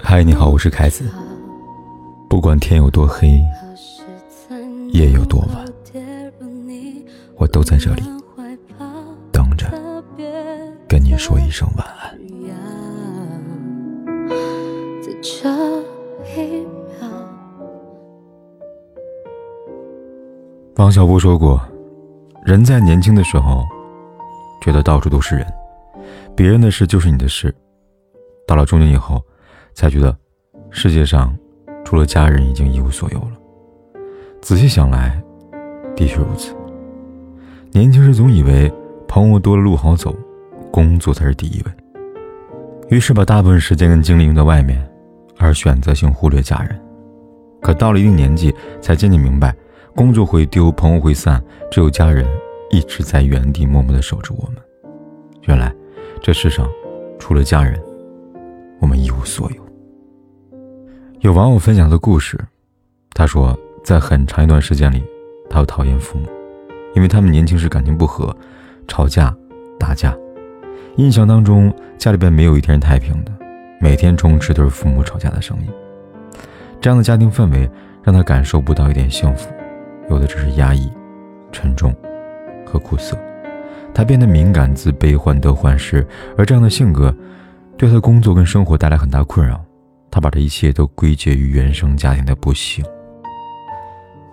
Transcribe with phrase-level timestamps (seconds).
[0.00, 1.04] 嗨，你好，我是凯子。
[2.28, 3.40] 不管天有多黑，
[4.90, 5.64] 夜有多晚，
[7.36, 8.02] 我都在这里
[9.32, 9.66] 等着
[10.88, 12.18] 跟你说一声晚安。
[20.76, 21.60] 王小波说过
[22.44, 23.64] ：“人在年轻的时候，
[24.60, 25.46] 觉得到处都是人，
[26.36, 27.50] 别人的事就是你的事；
[28.46, 29.22] 到了中年以后，
[29.72, 30.16] 才觉得
[30.70, 31.36] 世界上
[31.84, 33.32] 除了家人已经一无所有了。
[34.42, 35.22] 仔细想来，
[35.94, 36.54] 的确如此。
[37.70, 38.72] 年轻时总以为
[39.06, 40.14] 朋友多了路好走，
[40.70, 41.72] 工作才是第一位，
[42.88, 44.84] 于是把大部分时间跟精力用在外面，
[45.38, 46.80] 而选择性忽略家人。
[47.62, 49.54] 可到了一定年纪，才渐渐明白。”
[49.96, 52.26] 工作会丢，朋友会散，只有家人
[52.68, 54.56] 一直在原地默默的守着我们。
[55.42, 55.72] 原来，
[56.24, 56.66] 这世上
[57.18, 57.78] 除了家人，
[58.80, 59.62] 我们一无所有。
[61.20, 62.42] 有网友分享的故事，
[63.12, 65.04] 他说，在很长一段时间里，
[65.50, 66.26] 他讨厌父母，
[66.94, 68.34] 因为他们年轻时感情不和，
[68.88, 69.36] 吵架、
[69.78, 70.16] 打架。
[70.96, 73.32] 印象当中，家里边没有一天太平的，
[73.78, 75.68] 每天充斥都是父母吵架的声音。
[76.80, 77.70] 这样的家庭氛围
[78.02, 79.52] 让他感受不到一点幸福。
[80.08, 80.90] 有的只是压抑、
[81.52, 81.94] 沉重
[82.64, 83.14] 和苦涩，
[83.94, 86.04] 他变得敏感、自卑、患得患失，
[86.36, 87.14] 而这样的性格
[87.76, 89.64] 对他的工作跟生活带来很大困扰。
[90.10, 92.84] 他把这一切都归结于原生家庭的不幸，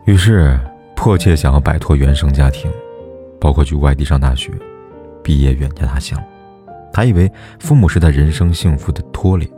[0.05, 0.59] 于是
[0.95, 2.71] 迫切想要摆脱原生家庭，
[3.39, 4.51] 包括去外地上大学、
[5.23, 6.21] 毕业远嫁他乡。
[6.93, 9.49] 他以为父母是他人生幸福的拖累，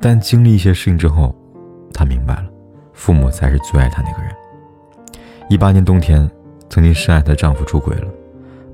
[0.00, 1.34] 但经历一些事情之后，
[1.92, 2.46] 他明白了，
[2.94, 4.30] 父母才是最爱他那个人。
[5.50, 6.30] 一八年冬天，
[6.70, 8.08] 曾经深爱她的丈夫出轨了，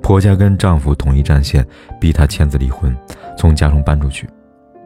[0.02, 1.66] 婆家跟丈夫统一战线，
[2.00, 2.94] 逼她签字离婚，
[3.38, 4.28] 从家中搬出去。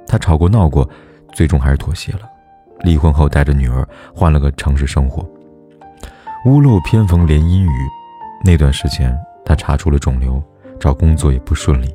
[0.06, 0.88] 她吵过闹过，
[1.34, 2.20] 最终还是妥协了。
[2.80, 5.28] 离婚后，带着女儿换了个城市生活。
[6.44, 7.78] 屋漏偏逢连阴雨，
[8.44, 10.40] 那段时间她查出了肿瘤，
[10.78, 11.92] 找工作也不顺利，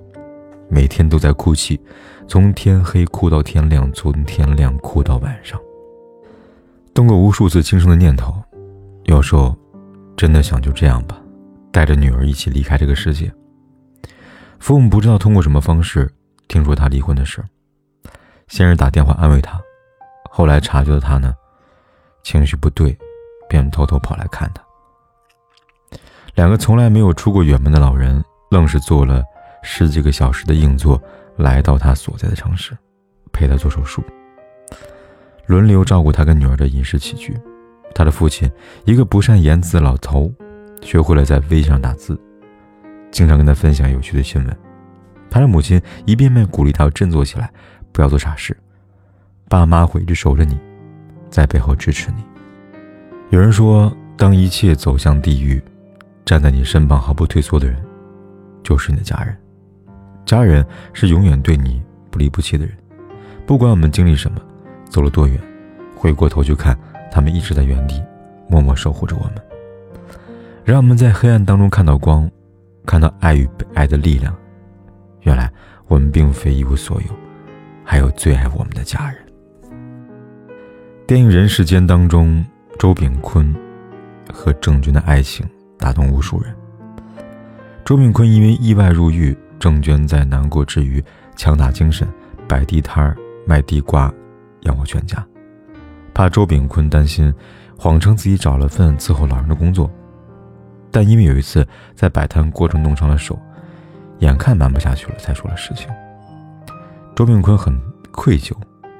[0.67, 1.79] 每天都在哭泣，
[2.27, 5.59] 从天黑哭到天亮，从天亮哭到晚上。
[6.93, 8.33] 动过无数次轻生的念头，
[9.03, 9.55] 有时候。
[10.17, 11.19] 真的想就这样吧，
[11.71, 13.31] 带着女儿一起离开这个世界。
[14.59, 16.07] 父母不知道通过什么方式
[16.47, 17.43] 听说他离婚的事，
[18.47, 19.59] 先是打电话安慰他，
[20.29, 21.33] 后来察觉到他呢
[22.23, 22.97] 情绪不对，
[23.49, 24.61] 便偷偷跑来看他。
[26.35, 29.23] 两个从来没有出过远门的老人，愣是坐了
[29.63, 31.01] 十几个小时的硬座，
[31.37, 32.77] 来到他所在的城市，
[33.33, 34.03] 陪他做手术，
[35.45, 37.37] 轮流照顾他跟女儿的饮食起居。
[37.93, 38.49] 他的父亲，
[38.85, 40.31] 一个不善言辞的老头，
[40.81, 42.19] 学会了在微信上打字，
[43.11, 44.57] 经常跟他分享有趣的新闻。
[45.29, 47.49] 他的母亲一遍遍鼓励他振作起来，
[47.91, 48.55] 不要做傻事。
[49.47, 50.57] 爸妈会一直守着你，
[51.29, 52.23] 在背后支持你。
[53.29, 55.61] 有人说，当一切走向地狱，
[56.25, 57.81] 站在你身旁毫不退缩的人，
[58.63, 59.37] 就是你的家人。
[60.25, 62.75] 家人是永远对你不离不弃的人，
[63.45, 64.41] 不管我们经历什么，
[64.89, 65.39] 走了多远，
[65.95, 66.77] 回过头去看。
[67.13, 68.01] 他们一直在原地，
[68.47, 69.33] 默默守护着我们，
[70.63, 72.29] 让我们在黑暗当中看到光，
[72.85, 74.35] 看到爱与被爱的力量。
[75.21, 75.51] 原来
[75.87, 77.07] 我们并非一无所有，
[77.83, 79.17] 还有最爱我们的家人。
[81.07, 82.45] 电影《人世间》当中，
[82.77, 83.53] 周秉昆
[84.31, 85.45] 和郑娟的爱情
[85.79, 86.55] 打动无数人。
[87.83, 91.03] 周秉昆因为意外入狱，郑娟在难过之余
[91.35, 92.07] 强打精神，
[92.47, 93.15] 摆地摊
[93.47, 94.13] 卖地瓜，
[94.61, 95.25] 养活全家。
[96.13, 97.33] 怕周炳坤担心，
[97.77, 99.89] 谎称自己找了份伺候老人的工作，
[100.91, 101.65] 但因为有一次
[101.95, 103.39] 在摆摊过程弄伤了手，
[104.19, 105.87] 眼看瞒不下去了，才说了实情。
[107.15, 107.79] 周炳坤很
[108.11, 108.53] 愧疚，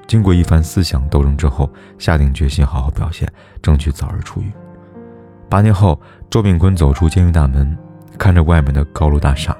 [0.07, 3.31] 经过一番思想斗争之后，下定决心好好表现，
[3.61, 4.51] 争取早日出狱。
[5.49, 7.77] 八年后，周炳坤走出监狱大门，
[8.17, 9.55] 看着外面的高楼大厦，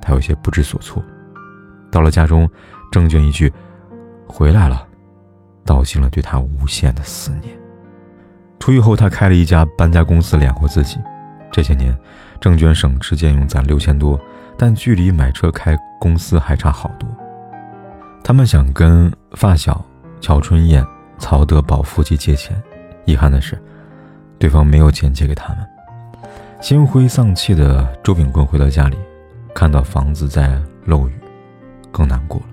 [0.00, 1.02] 他有些不知所措。
[1.90, 2.50] 到了家中，
[2.90, 3.52] 郑娟一句
[4.26, 4.86] ：“回来了。”
[5.64, 7.56] 道尽了对他无限的思念。
[8.58, 10.98] 出狱后，他开了一家搬家公司养活自己。
[11.54, 11.96] 这些年，
[12.40, 14.20] 郑娟省吃俭用攒六千多，
[14.58, 17.08] 但距离买车开公司还差好多。
[18.24, 19.80] 他们想跟发小
[20.20, 20.84] 乔春燕、
[21.16, 22.60] 曹德宝夫妻借钱，
[23.04, 23.56] 遗憾的是，
[24.36, 25.58] 对方没有钱借给他们。
[26.60, 28.96] 心灰丧气的周炳坤回到家里，
[29.54, 31.12] 看到房子在漏雨，
[31.92, 32.46] 更难过了。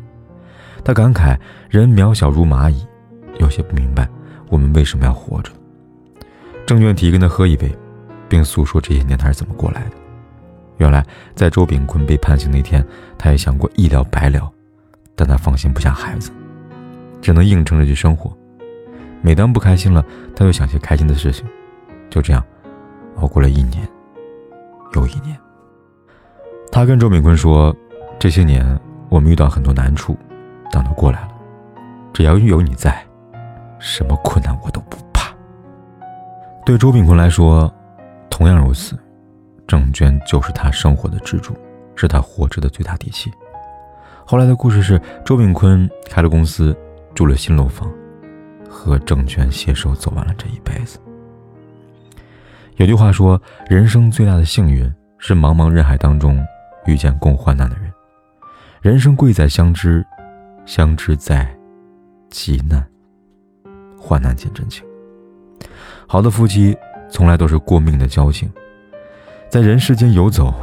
[0.84, 1.36] 他感慨：
[1.72, 2.86] 人渺小如蚂蚁。
[3.40, 4.08] 有些不明白，
[4.50, 5.52] 我们为什么要活着？
[6.68, 7.76] 郑娟提跟他喝一杯，
[8.32, 9.92] 并诉说这些年他是怎么过来的。
[10.78, 11.06] 原来，
[11.36, 12.84] 在周炳坤被判刑那天，
[13.18, 14.50] 他也想过一了百了，
[15.18, 16.32] 但他放心不下孩子，
[17.22, 18.32] 只能硬撑着去生活。
[19.22, 21.46] 每当不开心了，他就想些开心的事情。
[22.10, 22.42] 就这样，
[23.18, 23.86] 熬过了一年
[24.96, 25.38] 又一年。
[26.72, 27.76] 他跟周炳坤说
[28.18, 28.66] ：“这些年
[29.10, 30.18] 我们遇到很多难处，
[30.72, 31.32] 但都过来了。
[32.14, 33.06] 只要有你在，
[33.78, 35.32] 什么困难我都不怕。”
[36.66, 37.72] 对周炳坤来说，
[38.42, 38.98] 同样如此。
[39.68, 41.56] 郑娟就是他生活的支柱，
[41.96, 43.32] 是他活着的最大底气。
[44.26, 46.76] 后来的故事是，周炳坤开了公司，
[47.14, 47.88] 住了新楼房，
[48.68, 50.98] 和郑娟携手走完了这一辈子。
[52.78, 53.40] 有句话说，
[53.70, 56.44] 人生最大的幸运是茫茫人海当中
[56.88, 57.94] 遇见共患难的人。
[58.82, 60.04] 人生贵在相知，
[60.66, 61.48] 相知在
[62.32, 62.84] 急难，
[64.00, 64.84] 患难见真情。
[66.08, 66.76] 好的夫妻
[67.12, 68.50] 从来都是过命的交情。
[69.50, 70.54] 在人世间游走，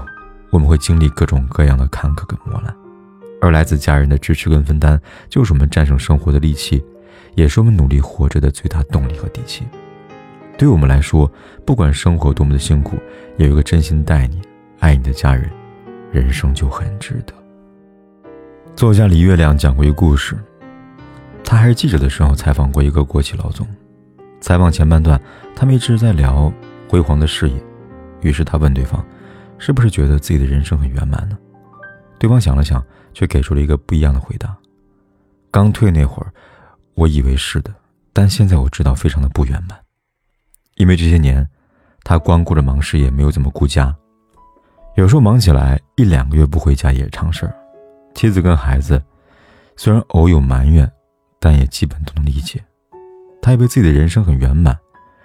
[0.50, 2.74] 我们会经历各种各样的坎坷跟磨难，
[3.40, 4.98] 而来自家人的支持跟分担，
[5.28, 6.82] 就是我们战胜生活的利器，
[7.34, 9.64] 也是我们努力活着的最大动力和底气。
[10.56, 11.30] 对我们来说，
[11.64, 12.96] 不管生活多么的辛苦，
[13.36, 14.40] 有一个真心待你、
[14.80, 15.48] 爱你的家人，
[16.10, 17.34] 人生就很值得。
[18.74, 20.34] 作家李月亮讲过一个故事，
[21.44, 23.66] 他还是记者的时候采访过一个国企老总，
[24.40, 25.20] 采访前半段，
[25.54, 26.52] 他们一直在聊
[26.88, 27.56] 辉煌的事业。
[28.20, 29.04] 于是他问对方
[29.58, 31.38] ：“是不是觉得自己的人生很圆满呢？”
[32.18, 34.56] 对方想了想，却给出了一个不一样的回答
[35.50, 36.32] ：“刚退那会儿，
[36.94, 37.72] 我以为是的，
[38.12, 39.78] 但现在我知道非常的不圆满。
[40.76, 41.46] 因为这些年，
[42.02, 43.94] 他光顾着忙事业，没有怎么顾家。
[44.96, 47.54] 有时候忙起来，一两个月不回家也是常事儿。
[48.14, 49.00] 妻子跟孩子
[49.76, 50.90] 虽然偶有埋怨，
[51.38, 52.60] 但也基本都能理解。
[53.40, 54.76] 他以为自己的人生很圆满，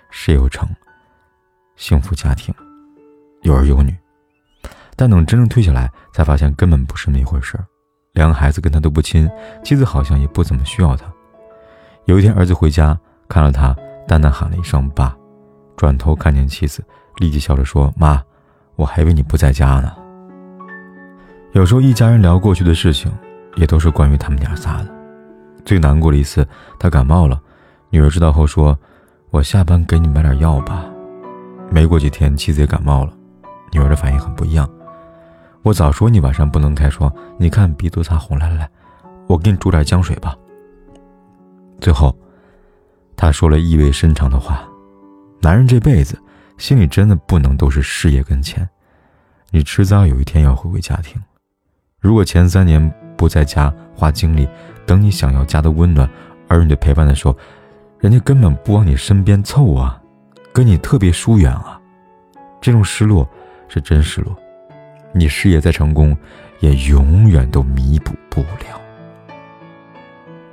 [0.09, 0.67] 事业有成，
[1.75, 2.53] 幸福家庭。”
[3.43, 3.93] 有儿有女，
[4.95, 7.59] 但等真正退下来，才发现根本不是那么一回事。
[8.13, 9.29] 两个孩子跟他都不亲，
[9.65, 11.05] 妻子好像也不怎么需要他。
[12.05, 13.75] 有一天，儿子回家看了他，
[14.07, 15.13] 淡淡喊了一声“爸”，
[15.75, 16.81] 转头看见妻子，
[17.17, 18.23] 立即笑着说：“妈，
[18.75, 19.93] 我还以为你不在家呢。”
[21.51, 23.11] 有时候一家人聊过去的事情，
[23.55, 24.87] 也都是关于他们娘仨的。
[25.65, 26.47] 最难过的一次，
[26.79, 27.41] 他感冒了，
[27.93, 28.75] 女儿知道后说
[29.29, 30.83] ：“我下班给你买点药吧。”
[31.69, 33.13] 没过几天，妻子也感冒了。
[33.71, 34.67] 女儿的反应很不一样。
[35.61, 38.39] 我早说你晚上不能开窗，你看鼻都擦红。
[38.39, 38.67] 了来来，
[39.27, 40.35] 我给你煮点姜水吧。
[41.79, 42.17] 最后，
[43.15, 44.67] 他说了意味深长的话：
[45.39, 46.19] 男人这辈子
[46.57, 48.67] 心里真的不能都是事业跟钱，
[49.51, 51.21] 你迟早有一天要回归家庭。
[51.99, 54.49] 如果前三年不在家花精力，
[54.83, 56.09] 等你想要家的温暖、
[56.47, 57.37] 儿女的陪伴的时候，
[58.03, 59.97] 人家根本不往你身边凑啊，
[60.51, 61.79] 跟你特别疏远啊，
[62.59, 63.25] 这种失落。
[63.69, 64.37] 是真失落，
[65.13, 66.15] 你事业再成功，
[66.59, 68.79] 也永远都弥补不了。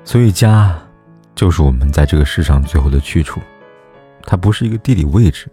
[0.05, 0.79] 所以家，
[1.35, 3.41] 就是我们在这个世上最后的去处。
[4.23, 5.49] 它不是一个地理位置，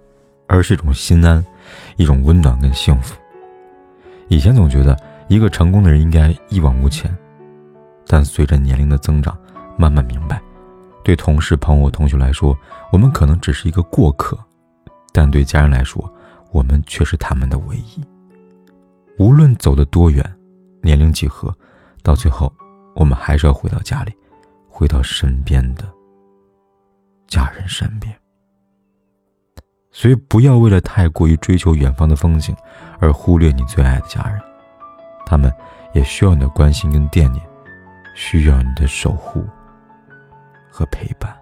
[0.45, 1.43] 而是一种心安，
[1.97, 3.17] 一种温暖跟幸福。
[4.29, 4.95] 以前总觉得
[5.27, 7.13] 一个成功的人应该一往无前，
[8.05, 9.37] 但随着年龄的增长，
[9.77, 10.39] 慢慢明白，
[11.07, 12.53] 对同事、朋友、同学来说，
[12.91, 14.37] 我们可能只是一个过客，
[15.13, 16.13] 但对家人来说，
[16.51, 18.03] 我们却是他们的唯一。
[19.17, 20.21] 无论走得多远，
[20.81, 21.55] 年龄几何，
[22.03, 22.53] 到最后，
[22.93, 24.13] 我们还是要回到家里，
[24.67, 25.85] 回到身边的
[27.25, 28.13] 家人身边。
[29.93, 32.53] 所以，不要为了太过于追求远方的风景，
[32.99, 34.41] 而忽略你最爱的家人。
[35.25, 35.49] 他们
[35.93, 37.41] 也需要你的关心跟惦念，
[38.13, 39.45] 需要你的守护
[40.77, 41.35] 和陪伴。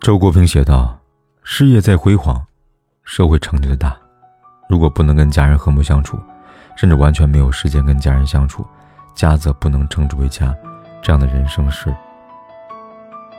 [0.00, 0.98] 周国平写道
[1.44, 2.44] ：“事业再辉煌。”
[3.06, 3.96] 社会成就的大，
[4.68, 6.18] 如果不能跟家人和睦相处，
[6.74, 8.66] 甚至完全没有时间跟家人相处，
[9.14, 10.52] 家则不能称之为家，
[11.00, 11.94] 这样的人生是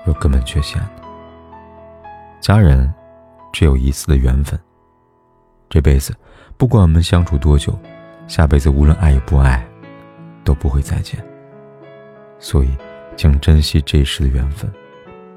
[0.05, 1.03] 有根本缺陷的。
[2.39, 2.93] 家人
[3.51, 4.57] 只有一次的缘分，
[5.67, 6.15] 这辈子
[6.55, 7.77] 不管我们相处多久，
[8.25, 9.67] 下辈子无论爱与不爱，
[10.45, 11.21] 都不会再见。
[12.39, 12.73] 所以，
[13.17, 14.71] 请珍惜这一世的缘分，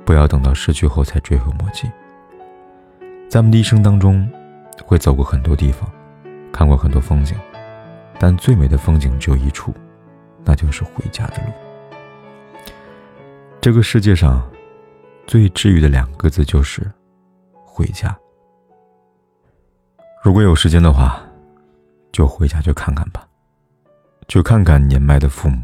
[0.04, 1.90] 不要等到失去后才追悔莫及。
[3.26, 4.30] 咱们的一生当中，
[4.84, 5.90] 会走过很多地方，
[6.52, 7.34] 看过很多风景，
[8.18, 9.75] 但最美的风景只有一处，
[10.44, 11.52] 那就是回家的路。
[13.62, 14.46] 这个世界上，
[15.26, 16.82] 最治愈的两个字就是
[17.64, 18.14] “回家”。
[20.22, 21.22] 如果有时间的话，
[22.12, 23.26] 就回家去看看吧，
[24.28, 25.62] 去看看年迈的父母，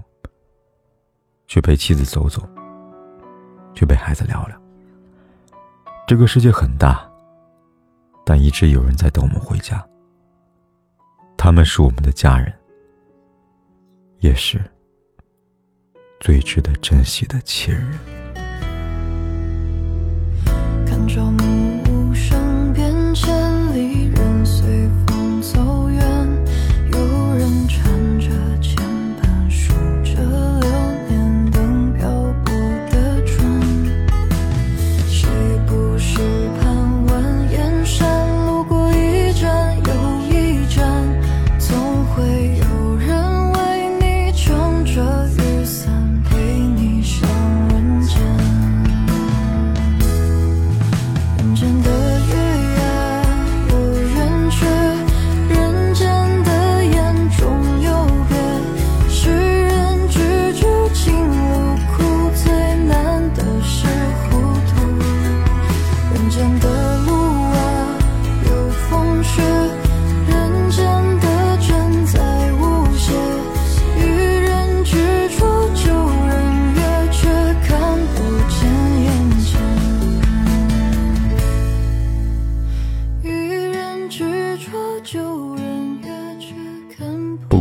[1.46, 2.42] 去陪妻子走走
[3.74, 4.60] 去陪孩子聊聊。
[6.06, 7.10] 这个世界很大
[8.24, 9.84] 但一直有人在等我们回家。
[11.36, 12.52] 他们是我们的家人
[14.20, 14.60] 也是
[16.18, 18.16] 最值得珍惜的亲人。